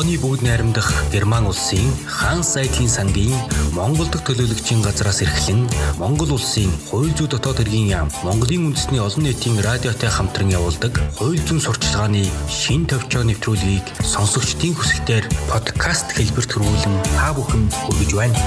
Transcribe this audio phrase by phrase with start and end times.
[0.00, 3.36] Оны бүгд найрамдах Герман улсын хаан сайдын сангийн
[3.76, 5.68] Монгол дахь төлөөлөгчийн газраас эрхлэн
[6.00, 11.36] Монгол улсын хууль зүйн дотоод хэргийн яам Монголын үндэсний олон нийтийн радиотой хамтран явуулдаг хууль
[11.44, 18.40] зүйн сурчлагын шин төвчөө нэвтрүүлгийг сонсогчдын хүсэлтээр подкаст хэлбэрт хөрвүүлэн та бүхэнд хүргэж байна.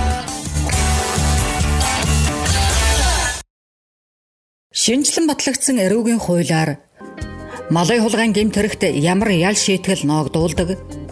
[4.73, 6.81] Шинжлэн батлагдсан эрүүгийн хуулиар
[7.70, 11.02] малын хулгайн гэмт хэрэгт ямар ял шийтгэл ноогдуулдаг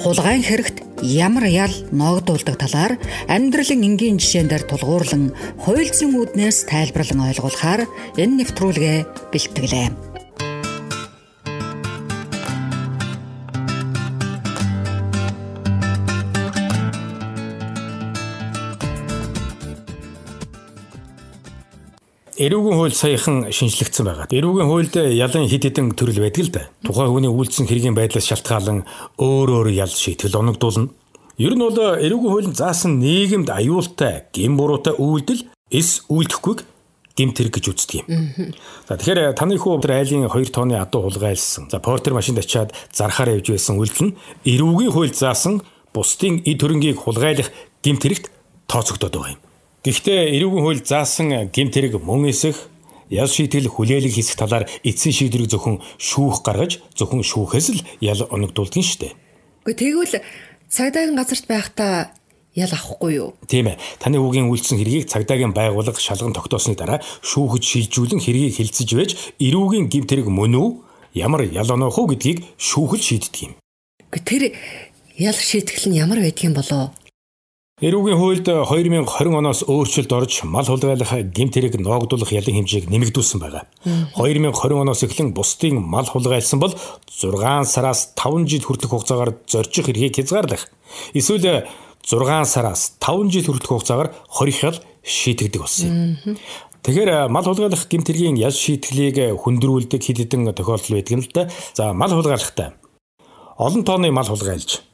[0.00, 2.96] хулгайн хэрэгт ямар ял ноогдуулдаг талаар
[3.28, 5.36] амьдралын энгийн жишээнээр тулгуурлан
[5.92, 7.84] зүйн үүднээс тайлбарлан ойлгуулахаар
[8.16, 8.98] энэ нэвтрүүлгээ
[9.32, 10.09] бэлтгэлээ.
[22.40, 24.26] Эрүүгийн хууль саяхан шинжлэгдсэн байгаа.
[24.32, 26.62] Эрүүгийн хуульд ялан хэд хэдэн төрөл байдаг л да.
[26.80, 28.88] Тухайн хүний үйлдсэн хэргийн байдлаас шалтгаалan
[29.20, 30.88] өөр өөр ял шийтгэл оногдуулна.
[31.36, 36.64] Ер нь бол эрүүгийн хуулийн заасан нийгэмд аюултай, гин буруутай үйлдэл эс үйлдэхгүйг
[37.12, 38.56] гимт хэрэг гэж үздэг юм.
[38.88, 41.68] За тэгэхээр таны хүү өдөр айлын 2 тонны адуу хулгайлсан.
[41.68, 44.16] За портер машинд очиад зархаар явж байсан үйлдэл нь
[44.48, 45.60] эрүүгийн хууль заасан
[45.92, 47.52] бусдын эд хөрөнгийг хулгайлах
[47.84, 48.32] гимт хэрэгт
[48.64, 49.49] тооцогдоод байгаа юм.
[49.80, 52.68] Гэхдээ эрүүгийн хууль заасан гэмт хэрэг мөн эсэх
[53.08, 58.84] ял шийтгэл хүлээлэг хийх талаар эцсийн шийдвэрийг зөвхөн шүүх гаргаж зөвхөн шүүхээс л ял оногдуулдаг
[58.84, 59.12] шүү дээ.
[59.64, 60.14] Гэхдээ тэгвэл
[60.68, 62.12] цагдаагийн газарт байхдаа
[62.60, 63.32] ял авахгүй юу?
[63.48, 63.80] Тийм ээ.
[63.96, 69.88] Таны хүүгийн үйлдсэн хэргийг цагдаагийн байгууллага шалган тогтоосны дараа шүүхэд шилжүүлэн хэргийг хилцэж байж эрүүгийн
[69.88, 70.68] гэмт хэрэг мөн үү?
[71.16, 73.52] Ямар ял оноох уу гэдгийг шүүхэл шийддэг юм.
[74.12, 74.52] Тэр
[75.16, 76.92] ял шийтгэл нь ямар байдгийн болоо?
[77.80, 83.64] Эрүүгийн хуульд 2020 оноос өөрчлөлт орж мал хулгайлах гэмт хэрэг ноогдуулах ялын хэмжээг нэмэгдүүлсэн байгаа.
[84.20, 90.12] 2020 оноос эхлэн бусдын мал хулгайлсан бол 6 сараас 5 жил хүртэлх хугацаагаар зорчих эрхийг
[90.12, 90.68] хязгаарлах.
[91.16, 91.64] Эсвэл
[92.04, 96.36] 6 сараас 5 жил хүртэлх хугацаагаар хорих ял шийтгдэг болсон юм.
[96.84, 101.48] Тэгэхээр мал хулгайлах гэмт хэргийн ял шийтгэлийг хүндрүүлдэг хэд хэдэн тохиолдол байдаг юм л да.
[101.72, 102.76] За мал хулгайлахдаа
[103.56, 104.84] олон тооны мал хулгайлж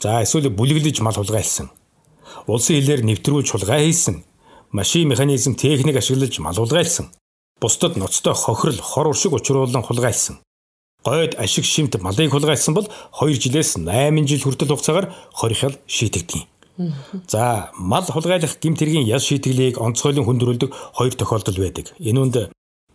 [0.00, 1.68] за эсвэл бүлэглэж мал хулгайлсан
[2.46, 4.24] улсын хилээр нэвтрүүлж хулгай хийсэн,
[4.72, 7.10] машин механизм техник ашиглаж малуулгайлсан.
[7.60, 10.40] Бусдад ноцтой хохирол, хор уршиг учруулан хулгайлсан.
[11.04, 12.88] Гойд ашиг шимт малыг хулгайлсан бол
[13.20, 16.48] 2 жилээс 8 жил хүртэл хугацаагаар хорихол шийтэгдэг.
[17.28, 21.94] За, мал хулгайлах гэмт хэргийн ял шийтгэлийг онцгойлон хүндрүүлдэг хоёр тохиолдол байдаг.
[22.00, 22.36] Энэ үнд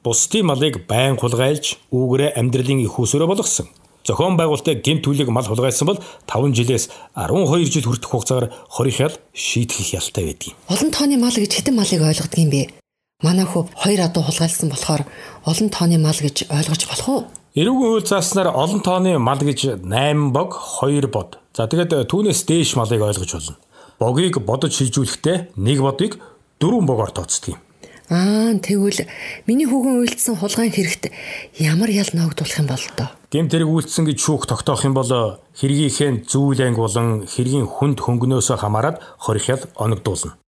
[0.03, 3.67] бусдын малыг байн хулгайлж, үүгээрээ амьдралын их усөрөө болгосон.
[4.09, 9.13] Зохион байгуулалтын гэмт түлийг мал хулгайсан бол 5 жилээс 12 жил хүртэх хугацаагаар хорих ял
[9.37, 10.57] шийтгэх ялтай байдаг.
[10.65, 12.73] Олон тооны мал гэж хэдэн малыг ойлгодог юм бэ?
[13.21, 15.05] Манай хүү хоёр адуу хулгайлсан болохоор
[15.45, 17.21] олон тооны мал гэж ойлгож болох уу?
[17.53, 21.37] Эрүүгийн хууль зааснаар олон тооны мал гэж 8 бог, 2 бод.
[21.53, 23.61] За тэгээд түүнээс дээш малыг ойлгож болно.
[24.01, 26.17] Богийг бодож шилжүүлэхдээ нэг бодыг
[26.57, 27.61] дөрвөн богоор тооцдог юм.
[28.09, 29.05] Аа тэгвэл
[29.45, 31.13] миний хүүхэн үйлдсэн хулгайн хэрэгт
[31.61, 33.18] ямар ял ноогдуулах юм бол тоо?
[33.29, 35.05] Гэмт хэрэг үйлдсэн гэж шүүх тогтоох юм бол
[35.53, 40.41] хэргийнхээ зүйл анги болон хэргийн хүнд хөнгөнөөсөө хамаарат хорих ял оногдуулна.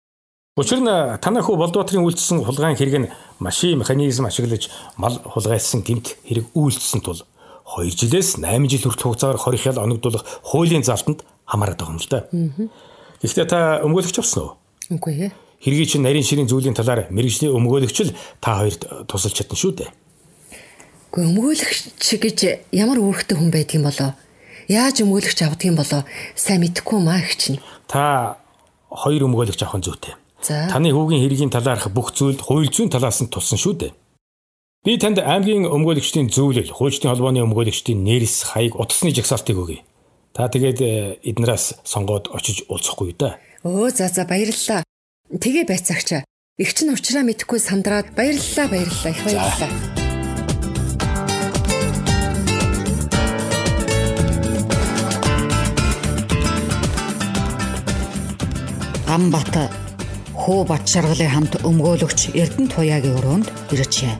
[0.58, 0.90] Учир нь
[1.22, 7.06] танаа хүү Болдбаатарын үйлдсэн хулгайн хэрэг нь машин механизм ашиглаж мал хулгайлсан гэмт хэрэг үйлдсэн
[7.06, 7.22] тул
[7.70, 12.10] 2 жилээс 8 жил хүртэл хугацаагаар хорих ял оногдуулах хуулийн залтанд хамаарат байгаа юм л
[12.10, 12.26] да.
[13.22, 14.52] Гэхдээ та өмгөөлөгч болсон уу?
[14.90, 15.32] Үгүй ээ
[15.62, 19.90] хэргийн чинь нарийн ширийн зүйлийн талаар мэрэгжлийн өмгөөлөгч л та хоёрт тусалж чадна шүү дээ.
[21.12, 22.40] Гэхдээ өмгөөлөгч гэж
[22.72, 24.16] ямар үүрэгтэй хүн байдгийн болоо?
[24.72, 26.08] Яаж өмгөөлөгч авдаг юм болоо?
[26.40, 27.60] Сайн мэдэхгүй маа их чинь.
[27.92, 28.40] Та
[28.88, 30.16] хоёр өмгөөлөгч авах нь зүйтэй.
[30.72, 33.92] Таны хүүгийн хэргийн талаарх бүх зүйлд хууль зүйн талаас нь тулсан шүү дээ.
[34.88, 39.84] Би танд аймгийн өмгөөлөгчдийн зөвлөл, хуульчдын холбооны өмгөөлөгчдийн нэрс хаяг утасны жагсаалтыг өгье.
[40.32, 43.36] Та тэгээд эднээс сонгоод очиж уулзахгүй да.
[43.68, 44.88] Өө за за баярлалаа.
[45.28, 46.24] Тэгээ байцаагч.
[46.56, 50.01] Их ч н уучраа мэдхгүй сандраад баярлалаа баярлалаа их баярлалаа.
[59.12, 59.52] Амбат
[60.32, 64.16] хуу батшаргалын хамт өмгөөлөгч Эрдэнэ Туяагийн өрөөнд иржээ.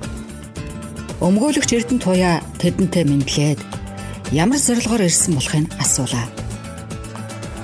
[1.24, 3.60] Өмгөөлөгч Эрдэнэ Туяа тэдэнтэй мэдлээд
[4.36, 6.28] ямар зорилгоор ирсэн болохыг асуулаа.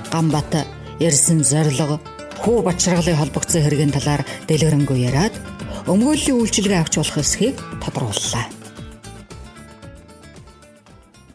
[0.07, 0.55] Гамбат
[1.03, 1.99] ирсэн зорилго
[2.39, 5.35] хүү бачргалын холбогдсон хэргийн талаар дэлгэрэнгүй яриад
[5.83, 8.47] өмгөөллийн үйлчилгээ авч болох эсхийг тодрууллаа.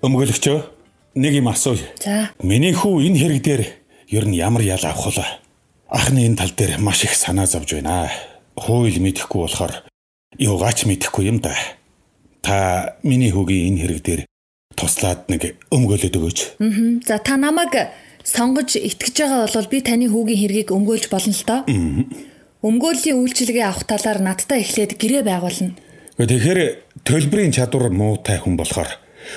[0.01, 0.59] Өмгөөлөгчөө
[1.21, 1.85] нэг юм асууя.
[2.01, 2.33] За.
[2.41, 3.63] Миний хүү энэ хэрэг дээр
[4.09, 5.42] ер нь ямар ял авах вэ?
[5.93, 8.09] Ахны энэ тал дээр маш их санаа зовж байна.
[8.57, 9.85] Хууль мэдэхгүй болохоор
[10.41, 11.53] юугаач мэдэхгүй юм да.
[12.41, 14.23] Та миний хүүгийн энэ хэрэг дээр
[14.73, 16.39] туслаад нэг өмгөөлөд өгөөч.
[16.65, 17.05] Аа.
[17.05, 17.93] За та намайг
[18.25, 21.61] сонгож итгэж байгаа бол би таны хүүгийн хэргийг өмгөөлж болно л доо.
[22.65, 25.77] Өмгөөллийн үйлчилгээ авах талаар надтай эхлээд гэрээ байгуулна.
[26.17, 28.89] Тэгэхээр төлбөрийн чадвар муутай хүн болохоор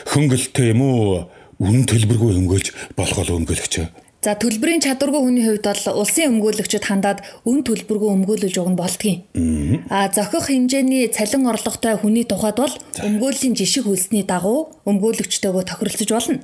[0.07, 1.27] хөнгөлтөө юм уу
[1.59, 4.04] үнэн төлбөргүй өмгөөлж болгол өмгөөлөгч.
[4.25, 9.85] За төлбөрийн чадваргүй хүний хувьд бол улсын өмгөөлөгчд хандаад өн төлбөргүй өмгөөлөж өгнө болдгийн.
[9.93, 12.73] А зохих хэмжээний цалин орлоготой хүний тухайд бол
[13.05, 16.41] өмгөөллийн жишг хөлсний дагуу өмгөөлөгчтэйгөө тохиролцож болно.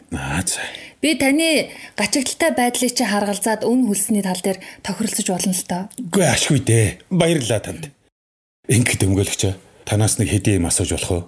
[1.01, 5.83] Би таны гачигдaltaй байдлыг чи харгалзаад өн хөлсний тал дээр тохиролцож болно л доо.
[5.97, 6.85] Үгүй ашгүй дээ.
[7.09, 7.89] Баярлалаа танд.
[8.69, 9.57] Ингээд өмгөөлөгч
[9.89, 11.23] танаас нэг хэдийн юм асууж болох уу?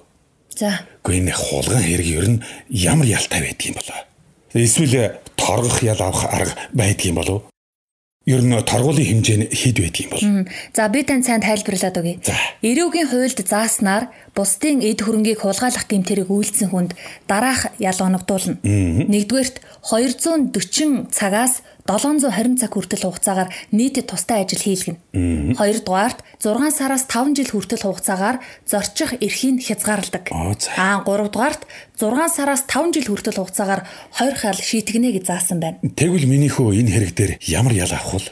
[0.53, 0.85] За.
[1.01, 4.05] Үгүй энэ хулган хэрэг ер нь ямар ялтай байдгийг болоо.
[4.53, 7.43] Эсвэл торгох ял авах арга байдгийн болов?
[8.23, 10.23] Ер нь торгуулийн хэмжээ нь хэд байдгийн бол?
[10.71, 12.23] За би танд сайн тайлбарлаад өгье.
[12.63, 16.95] Эрүүгийн хуульд зааснаар бусдын эд хөрөнгийг хулгайлах гэмтэрийг үйлдсэн хүнд
[17.27, 18.63] дараах ял оногдуулна.
[18.63, 25.59] Нэгдүгээрт 240 цагаас 720 цаг хүртэл хугацаагаар нийтэд тустай ажил хийлгэнэ.
[25.59, 30.31] Хоёрдугаарт 6 сараас 5 жил хүртэл хугацаагаар зорчих эрхийг хязгаарладаг.
[30.31, 31.67] Аа гуравдугаарт
[31.99, 33.83] 6 сараас 5 жил хүртэл хугацаагаар
[34.15, 35.83] хойр хал шийтгэнэ гэж заасан байна.
[35.83, 38.31] Тэгвэл миний хөө энэ хэрэг дээр ямар ял авах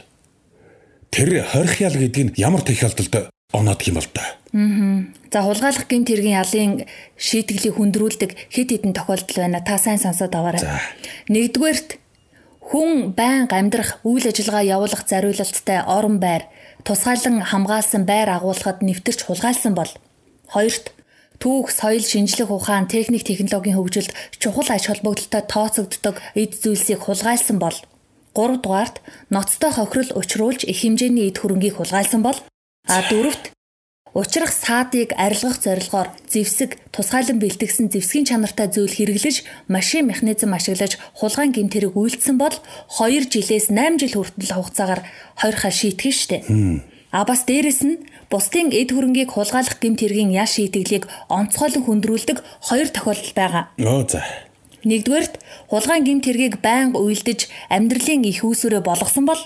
[1.12, 4.40] Тэр хорих ял гэдэг нь ямар тохиолдолд оноод юм бол та?
[4.52, 6.72] За хулгайлах гэмт хэргийн ялын
[7.20, 9.60] шийтгэлийг хүндрүүлдэг хэд хэдэн тохиолдол байна.
[9.60, 10.60] Та сайн сонсоод аваарай.
[11.28, 12.00] Нэгдүгээрт
[12.72, 16.48] хүн байнга амьдрах үйл ажиллагаа явуулах зориулалттай орон байр.
[16.88, 19.92] Тусгаалan хамгаалсан байр агуулгад нэвтэрч хулгайлсан бол.
[20.48, 20.96] Хоёрт
[21.36, 27.76] түүх, соёл, шинжлэх ухаан, техник, технологийн хөгжилд чухал аж холбогдолтой тооцогддог эд зүйлсийг хулгайлсан бол.
[28.32, 32.40] Гуравдугаарт ноцтой хохирол учруулж их хэмжээний эд хөрөнгийг хулгайлсан бол.
[32.88, 33.52] А дөрөвт
[34.12, 41.56] Учрах саадыг арилгах зорилгоор зэвсэг тусгайлан бэлтгэсэн зэвсгийн чанартай зүйл хэрэглэж машин механизм ашиглаж хулгайн
[41.56, 42.52] гэмтэрэг үйлдсэн бол
[42.92, 45.00] 2 жилээс 8 жил хүртэл хугацаагаар
[45.40, 46.36] хойрхоо шийтгэн штэ.
[47.08, 53.32] А бас дээрэс нь бусдын эд хөрөнгийг хулгайлах гэмтэргийн яш шийтгэлийг онцгойлон хүндрүүлдэг хоёр тохиолдол
[53.32, 53.64] байгаа.
[53.80, 54.20] Оо за.
[54.84, 55.40] Нэгдүгээрт
[55.72, 59.40] хулгайн гэмт хэргийг байнга уйлдэж амьдралын их үүсвэрээ болгосон бол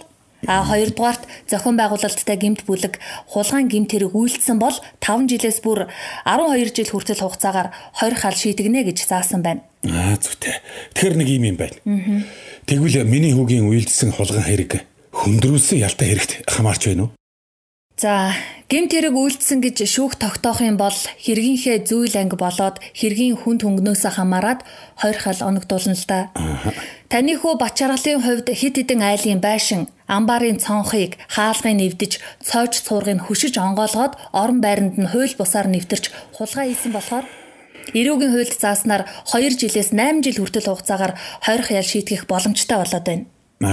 [0.47, 5.91] А хоёрдугаарт зохион байгуулалттай гэмт бүлэг хулгайн гэмт хэрэг үйлдсэн бол 5 жилээс бүр
[6.25, 9.67] 12 жил хүртэл хугацаагаар 20 хал шийтгэнэ гэж заасан байна.
[9.85, 10.57] Аа зүгтээ.
[10.95, 11.77] Тэгэхээр нэг юм юм байна.
[12.67, 14.83] Тэгвэл миний хүүгийн үйлдэлсэн хулган хэрэг
[15.15, 17.13] хөндрүүлсэн ялтай хэрэгт хамаарч байна уу?
[17.97, 18.37] За,
[18.69, 24.13] гэмт хэрэг үйлдсэн гэж шүүх тогтоох юм бол хэргийнхээ зүйл анги болоод хэргийн хүн хөнгнөөсөө
[24.21, 24.69] хамаарат
[25.01, 26.29] 20 хал оногдуулна л да.
[27.09, 32.12] Таны хүү Бачаргалын хувьд хит хитэн айлын байшин, амбарын цонхыг, хаалгыг нэвдэж,
[32.43, 37.26] цойч цуургыг хөшиж онгоолгоод орон байранд нь хууль бусаар нэвтэрч хулгай хийсэн болохоор
[37.94, 41.14] Эрүүгийн хуульд зааснаар 2 жилээс 8 жил хүртэл хугацаагаар
[41.47, 43.26] хойрох ял шийтгэх боломжтой болоод байна.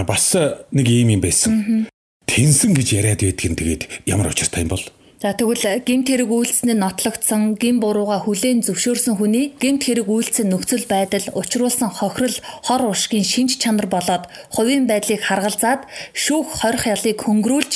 [0.05, 0.37] Бас
[0.69, 1.89] нэг юм юм байсан.
[2.29, 4.85] Тэнсэн гэж яриад байдг нь тэгээд ямар учиртай юм бол?
[5.23, 10.83] За тэгвэл гемт хэрэг үйлснэ нотлогдсон, гим бурууга хүлээн зөвшөөрсөн хүний гемт хэрэг үйлцэн нөхцөл
[10.83, 12.35] байдал, учруулсан хохирол,
[12.67, 17.73] хор уршгийн шинж чанар болоод хувийн байдлыг харгалзаад шүүх хорих ялыг хөнгөрүүлж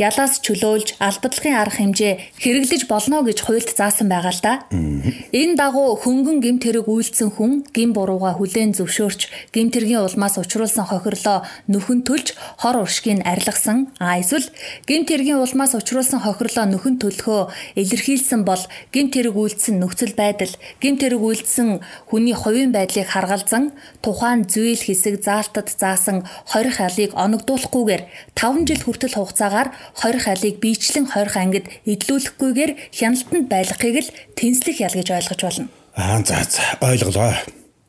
[0.00, 4.54] ялаас чөлөөлж албадлагын арга хэмжээ хэрэглэж болно гэж хуульд заасан байгаа л да.
[4.72, 10.88] Энэ дагуу хөнгөн гимт хэрэг үйлцсэн хүн гим бурууга хүлээн зөвшөөрч гимт хэргийн улмаас учруулсан
[10.88, 12.32] хохирлоо нөхөн төлж
[12.64, 14.48] хор уршгийг арилгасан а эсвэл
[14.88, 18.62] гимт хэргийн улмаас учруулсан хохирлоо нөхөн төлөхөө илэрхийлсэн бол
[18.94, 25.20] гимт хэрэг үйлцсэн нөхцөл байдал гимт хэрэг үйлцсэн хүний хувийн байдлыг харгалзан тухайн зүйл хэсэг
[25.20, 28.02] заалтад заасан 20 халыг оногдуулахгүйгээр
[28.38, 34.94] 5 жил хүртэл хугацаагаар хорих алийг биечлэн хорих ангид идлүүлэхгүйгээр хяналтанд байлгахыг л тэнслэх ял
[34.94, 35.68] гэж ойлгож болно.
[35.96, 37.34] Аа за за ойлголоо.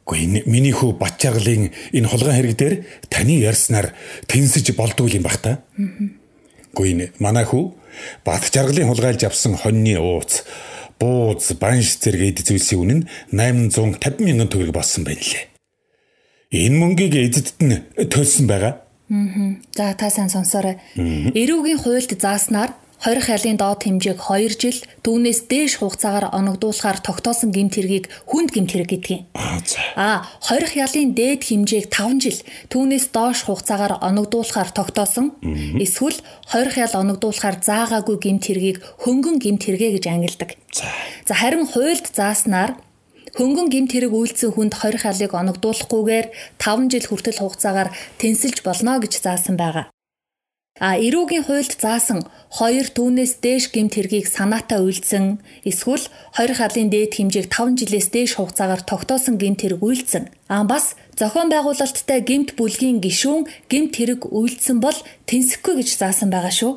[0.08, 2.76] Гэхдээ миний хүү Батчаргалын энэ хулгай хэрэг дээр
[3.08, 3.94] таны ярьснаар
[4.28, 5.62] тэнсэж болдгүй юм бах та.
[6.74, 7.78] Гэхдээ манай хүү
[8.26, 10.44] Батчаргалын хулгайлж авсан хоньны ууц
[11.02, 13.04] бууз, банш зэрэг эд зүйлсийн үнэ нь
[13.34, 15.50] 850 мянган төгрөг болсон байна лээ.
[16.52, 18.81] Энэ мөнгийг эзэдд нь төлсөн байгаа.
[19.76, 20.80] За та сайн сонсоорой.
[20.96, 27.74] Эрүүгийн хуульд зааснаар 20 ялын доод хэмжээг 2 жил түүнээс дээш хугацаагаар оногдуулахаар тогтоосон гэмт
[27.76, 29.26] хэргийг хүнд гэмт хэрэг гэдгийг.
[29.98, 32.40] Аа 20 ялын дээд хэмжээг 5 жил
[32.70, 35.34] түүнээс доош хугацаагаар оногдуулахаар тогтоосон
[35.82, 36.22] эсвэл
[36.54, 40.50] 20 ял оногдуулахаар заагаагүй гэмт хэргийг хөнгөн гэмт хэрэгэ гэж ангилдаг.
[41.26, 42.78] За харин хуульд зааснаар
[43.38, 46.28] хөнгөн гэмт хэрэг үйлцэн хүнд 20 халыг оногдуулахгүйгээр
[46.60, 49.88] 5 жил хүртэл хугацаагаар тэнсэлж болно гэж заасан байгаа.
[50.82, 57.22] А эрүүгийн хуульд заасан хоёр түүнээс дээш гэмт хэргийг санаатаа үйлдсэн эсвэл хоёр халын дээд
[57.22, 60.34] хэмжээг 5 жилээс дээш хугацаагаар тогтоосон гэмт хэрэг үйлдсэн.
[60.50, 64.98] А бас зохион байгуулалттай гэмт бүлгийн гишүүн гэмт хэрэг үйлдсэн бол
[65.30, 66.74] тэнсэхгүй гэж заасан байгаа шүү.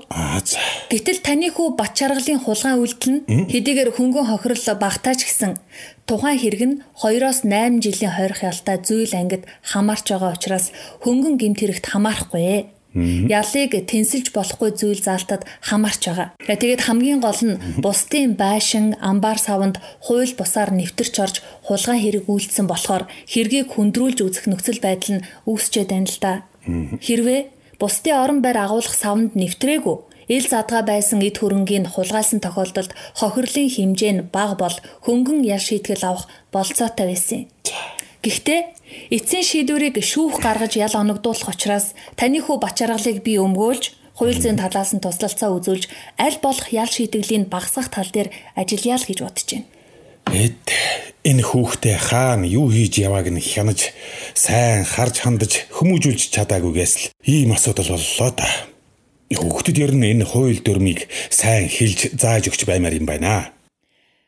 [0.93, 5.57] Гэтэл таны хүү бат чаргалын хулгайн үйлдэл нь хэдийгээр хөнгөн хохирол багтаач гэсэн
[6.05, 11.59] тухайн хэрэг нь 2-оос 8 жилийн хойрох ялтай зүйл ангид хамаарч байгаа учраас хөнгөн гэмт
[11.65, 12.69] хэрэгт хамаарахгүй.
[12.95, 16.29] Ялыг тэнсэлж болохгүй зүйл заалтад хамаарч байгаа.
[16.47, 21.37] Тэгээд хамгийн гол нь бусдын байшин, амбар савнд хууль бусаар нэвтэрч орж
[21.67, 26.33] хулгайн хэрэг үйлдсэн болохоор хэргийг хүндрүүлж үзэх нөхцөл байдал нь үүсчээд байна л да.
[27.03, 27.41] Хэрвээ
[27.83, 29.97] бусдын орон байр агуулах савнд нэвтрээгүй
[30.29, 36.05] ил задгаа байсан эд хөрөнгийг хулгайлсан тохиолдолд хохирлын хэмжээ нь бага бол хөнгөн ял шийтгэл
[36.07, 37.51] авах болцоотой байсан.
[38.25, 38.61] Гэхдээ
[39.13, 43.85] эцсийн шийдвэрийг шүүх гаргаж ял оногдуулах учраас таны хүү бачаргалыг би өмгөөлж
[44.17, 49.05] хууль зүйн талаас нь туслалцаа үзүүлж аль болох ял шийтгэлийн багасгах тал дээр ажиллая л
[49.05, 49.69] гэж бодож байна.
[50.33, 50.65] Эд
[51.21, 53.93] энэ хүүхдээ хаана юу хийж явааг нь хянаж
[54.33, 58.49] сайн харж хандаж хүмүүжүүлж чадаагүйгээс л ийм асуудал боллоо да.
[59.35, 63.53] Хүүхдэд ер нь энэ хууль дүрмийг сайн хэлж зааж өгч баймаар юм байна.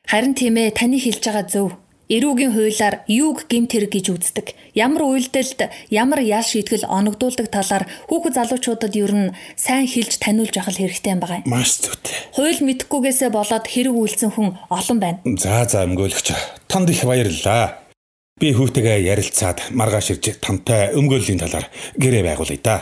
[0.04, 1.85] Харин тийм ээ таны хэлж байгаа зөв.
[2.06, 4.46] Эрүүгийн хуулиар юуг гэмт хэрэг гэж үздэг.
[4.78, 10.78] Ямар үйлдэлд ямар ял шийтгэл оногдуулдаг талаар хүүхэд залуучуудад ер нь сайн хэлж таниулж авах
[10.78, 11.42] хэрэгтэй юм байна.
[11.50, 12.30] Маш зүйтэй.
[12.38, 15.18] Хууль мэдхгүйгээсээ болоод хэрэг үйлцэн хүн олон байна.
[15.34, 16.30] За за өмгөөлөгч.
[16.70, 17.82] Танд их баярлалаа.
[18.38, 21.66] Би хүүтэйгээ ярилцаад маргааш ирж тантай өмгөөллийн талаар
[21.98, 22.76] гэрээ байгуулъя да.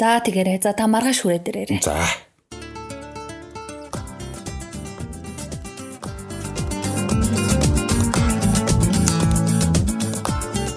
[0.00, 0.56] За тэгээрэй.
[0.64, 1.84] За та маргааш хүрээд ирээрэй.
[1.84, 2.00] За.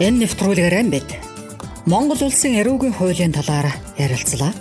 [0.03, 1.07] Энэ нэвтрүүлгээр бид
[1.88, 4.51] Монгол улсын эрүүгийн хуулийн талаар ярилцлаа.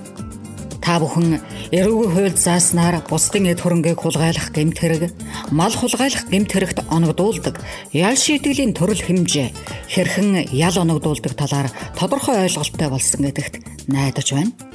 [0.79, 1.43] Та бүхэн
[1.75, 5.11] эрүүгийн хуульд зааснаар бусдын эд хөрөнгийг хулгайлах гэмт хэрэг,
[5.51, 7.59] мал хулгайлах гэмт хэрэгт оногдуулдаг
[7.91, 9.51] ял шийтгэлийн төрөл хэмжээ,
[9.91, 14.72] хэрхэн ял оногдуулдаг талаар тодорхой ойлголттой болсон гэдэгт найдаж байна.